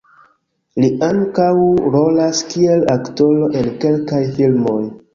[0.83, 1.51] Li ankaŭ
[1.97, 4.85] rolas kiel aktoro en kelkaj filmoj.